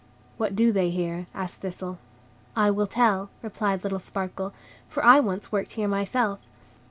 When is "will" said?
2.71-2.87